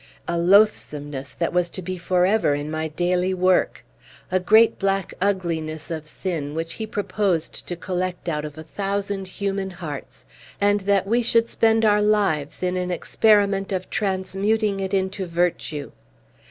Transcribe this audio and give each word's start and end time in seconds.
A 0.27 0.35
loathsomeness 0.35 1.31
that 1.33 1.53
was 1.53 1.69
to 1.69 1.81
be 1.83 1.95
forever 1.95 2.55
in 2.55 2.71
my 2.71 2.87
daily 2.87 3.35
work! 3.35 3.85
A 4.31 4.39
great 4.39 4.79
black 4.79 5.13
ugliness 5.21 5.91
of 5.91 6.07
sin, 6.07 6.55
which 6.55 6.73
he 6.73 6.87
proposed 6.87 7.67
to 7.67 7.75
collect 7.75 8.27
out 8.27 8.43
of 8.43 8.57
a 8.57 8.63
thousand 8.63 9.27
human 9.27 9.69
hearts, 9.69 10.25
and 10.59 10.79
that 10.79 11.05
we 11.05 11.21
should 11.21 11.47
spend 11.47 11.85
our 11.85 12.01
lives 12.01 12.63
in 12.63 12.77
an 12.77 12.89
experiment 12.89 13.71
of 13.71 13.91
transmuting 13.91 14.79
it 14.79 14.95
into 14.95 15.27
virtue! 15.27 15.91